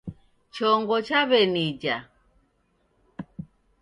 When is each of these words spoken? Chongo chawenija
Chongo 0.55 0.95
chawenija 1.07 1.97